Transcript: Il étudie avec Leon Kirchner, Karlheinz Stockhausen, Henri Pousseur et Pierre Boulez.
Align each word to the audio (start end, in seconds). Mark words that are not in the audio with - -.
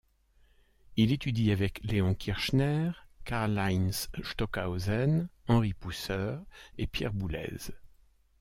Il 0.97 1.11
étudie 1.11 1.51
avec 1.51 1.79
Leon 1.83 2.15
Kirchner, 2.15 2.89
Karlheinz 3.23 4.09
Stockhausen, 4.23 5.29
Henri 5.47 5.73
Pousseur 5.75 6.41
et 6.79 6.87
Pierre 6.87 7.13
Boulez. 7.13 7.51